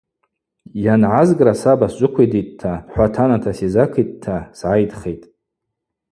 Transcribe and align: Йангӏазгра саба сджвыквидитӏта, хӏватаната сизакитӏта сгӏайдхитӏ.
Йангӏазгра 0.83 1.53
саба 1.61 1.87
сджвыквидитӏта, 1.91 2.71
хӏватаната 2.91 3.51
сизакитӏта 3.57 4.35
сгӏайдхитӏ. 4.59 5.25